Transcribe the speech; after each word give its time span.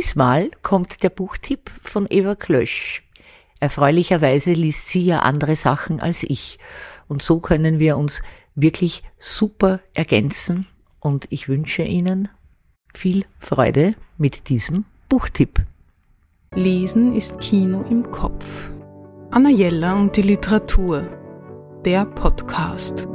Diesmal 0.00 0.50
kommt 0.62 1.02
der 1.02 1.10
Buchtipp 1.10 1.70
von 1.82 2.06
Eva 2.08 2.34
Klösch. 2.34 3.02
Erfreulicherweise 3.60 4.54
liest 4.54 4.88
sie 4.88 5.04
ja 5.04 5.18
andere 5.18 5.56
Sachen 5.56 6.00
als 6.00 6.22
ich. 6.22 6.58
Und 7.06 7.22
so 7.22 7.38
können 7.38 7.78
wir 7.78 7.98
uns 7.98 8.22
wirklich 8.54 9.02
super 9.18 9.80
ergänzen. 9.92 10.66
Und 11.00 11.26
ich 11.28 11.50
wünsche 11.50 11.82
Ihnen 11.82 12.30
viel 12.94 13.26
Freude 13.40 13.94
mit 14.16 14.48
diesem 14.48 14.86
Buchtipp. 15.10 15.60
Lesen 16.54 17.14
ist 17.14 17.38
Kino 17.38 17.84
im 17.90 18.10
Kopf. 18.10 18.46
Anna 19.30 19.50
Jella 19.50 19.96
und 19.96 20.16
die 20.16 20.22
Literatur. 20.22 21.10
Der 21.84 22.06
Podcast. 22.06 23.06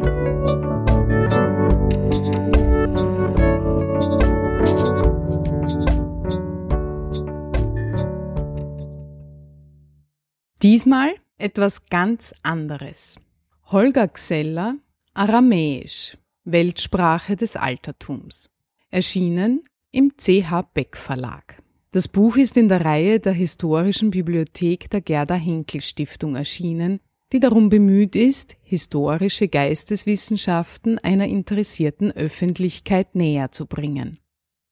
Diesmal 10.65 11.13
etwas 11.37 11.85
ganz 11.91 12.33
anderes. 12.41 13.17
Holger 13.65 14.07
Xeller, 14.07 14.77
Aramäisch, 15.13 16.17
Weltsprache 16.43 17.35
des 17.35 17.55
Altertums. 17.55 18.49
Erschienen 18.89 19.61
im 19.91 20.13
CH 20.17 20.63
Beck 20.73 20.97
Verlag. 20.97 21.61
Das 21.91 22.07
Buch 22.07 22.37
ist 22.37 22.57
in 22.57 22.67
der 22.67 22.83
Reihe 22.83 23.19
der 23.19 23.33
Historischen 23.33 24.09
Bibliothek 24.09 24.89
der 24.89 25.01
Gerda 25.01 25.35
Henkel 25.35 25.81
Stiftung 25.81 26.35
erschienen, 26.35 26.99
die 27.31 27.39
darum 27.39 27.69
bemüht 27.69 28.15
ist, 28.15 28.57
historische 28.63 29.47
Geisteswissenschaften 29.47 30.97
einer 30.97 31.27
interessierten 31.27 32.11
Öffentlichkeit 32.11 33.13
näher 33.13 33.51
zu 33.51 33.67
bringen. 33.67 34.17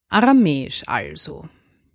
Aramäisch 0.10 0.82
also. 0.88 1.48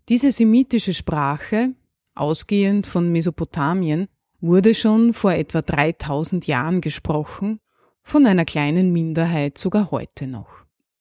Diese 0.08 0.30
semitische 0.30 0.94
Sprache, 0.94 1.74
ausgehend 2.20 2.86
von 2.86 3.10
Mesopotamien, 3.10 4.08
wurde 4.40 4.74
schon 4.74 5.12
vor 5.12 5.32
etwa 5.32 5.62
3000 5.62 6.46
Jahren 6.46 6.80
gesprochen, 6.80 7.60
von 8.02 8.26
einer 8.26 8.44
kleinen 8.44 8.92
Minderheit 8.92 9.58
sogar 9.58 9.90
heute 9.90 10.26
noch. 10.26 10.48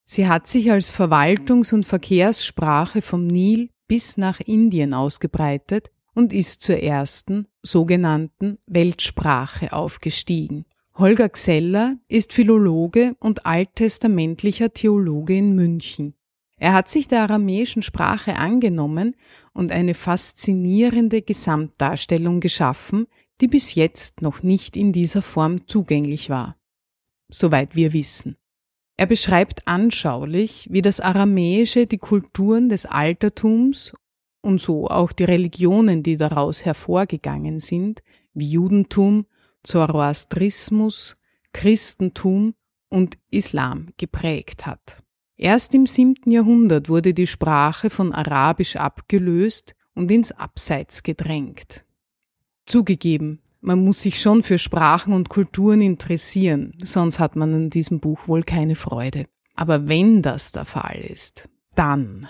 Sie 0.04 0.28
hat 0.28 0.48
sich 0.48 0.72
als 0.72 0.92
Verwaltungs- 0.92 1.74
und 1.74 1.86
Verkehrssprache 1.86 3.02
vom 3.02 3.28
Nil 3.28 3.70
bis 3.88 4.18
nach 4.18 4.40
Indien 4.40 4.94
ausgebreitet 4.94 5.90
und 6.14 6.34
ist 6.34 6.62
zur 6.62 6.78
ersten 6.78 7.48
sogenannten 7.62 8.58
Weltsprache 8.66 9.74
aufgestiegen. 9.74 10.66
Holger 10.96 11.30
Xeller 11.30 11.98
ist 12.08 12.34
Philologe 12.34 13.16
und 13.20 13.46
alttestamentlicher 13.46 14.74
Theologe 14.74 15.38
in 15.38 15.54
München. 15.54 16.16
Er 16.60 16.74
hat 16.74 16.90
sich 16.90 17.08
der 17.08 17.22
aramäischen 17.22 17.84
Sprache 17.84 18.36
angenommen 18.36 19.16
und 19.54 19.72
eine 19.72 19.94
faszinierende 19.94 21.22
Gesamtdarstellung 21.22 22.40
geschaffen, 22.40 23.08
die 23.42 23.48
bis 23.48 23.76
jetzt 23.76 24.22
noch 24.22 24.42
nicht 24.42 24.76
in 24.76 24.92
dieser 24.92 25.22
Form 25.22 25.68
zugänglich 25.68 26.30
war. 26.30 26.58
Soweit 27.30 27.76
wir 27.76 27.94
wissen. 27.94 28.38
Er 28.98 29.06
beschreibt 29.06 29.68
anschaulich, 29.68 30.68
wie 30.72 30.82
das 30.82 31.00
Aramäische 31.00 31.86
die 31.86 32.00
Kulturen 32.00 32.70
des 32.70 32.88
Altertums 32.88 33.94
und 34.42 34.60
so 34.60 34.88
auch 34.88 35.12
die 35.12 35.26
Religionen, 35.26 36.02
die 36.02 36.18
daraus 36.18 36.66
hervorgegangen 36.66 37.60
sind, 37.60 38.02
wie 38.34 38.50
Judentum, 38.50 39.28
Zoroastrismus, 39.64 41.16
Christentum 41.54 42.56
und 42.90 43.20
Islam 43.30 43.90
geprägt 43.98 44.66
hat. 44.66 45.04
Erst 45.38 45.76
im 45.76 45.86
siebten 45.86 46.32
Jahrhundert 46.32 46.90
wurde 46.90 47.14
die 47.14 47.28
Sprache 47.28 47.92
von 47.92 48.12
Arabisch 48.12 48.76
abgelöst 48.76 49.76
und 49.94 50.10
ins 50.10 50.32
Abseits 50.32 51.04
gedrängt. 51.04 51.86
Zugegeben, 52.66 53.40
man 53.62 53.84
muss 53.84 54.02
sich 54.02 54.20
schon 54.20 54.42
für 54.42 54.58
Sprachen 54.58 55.14
und 55.14 55.30
Kulturen 55.30 55.82
interessieren, 55.82 56.74
sonst 56.80 57.20
hat 57.20 57.36
man 57.36 57.54
an 57.54 57.70
diesem 57.70 58.00
Buch 58.00 58.28
wohl 58.28 58.42
keine 58.44 58.76
Freude. 58.76 59.26
Aber 59.56 59.88
wenn 59.88 60.24
das 60.24 60.52
der 60.52 60.66
Fall 60.66 61.02
ist, 61.08 61.48
dann. 61.76 62.28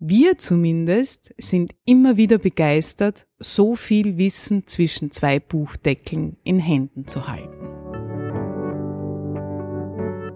Wir 0.00 0.36
zumindest 0.36 1.32
sind 1.38 1.74
immer 1.84 2.16
wieder 2.16 2.38
begeistert, 2.38 3.28
so 3.38 3.76
viel 3.76 4.16
Wissen 4.18 4.66
zwischen 4.66 5.12
zwei 5.12 5.38
Buchdeckeln 5.38 6.36
in 6.42 6.58
Händen 6.58 7.06
zu 7.06 7.28
halten. 7.28 7.68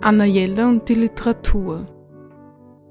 Anna 0.03 0.25
Jella 0.25 0.69
und 0.69 0.89
die 0.89 0.95
Literatur. 0.95 1.96